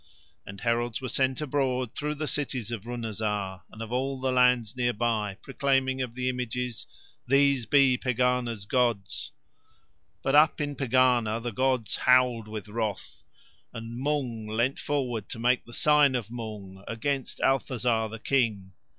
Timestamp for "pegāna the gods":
10.75-11.97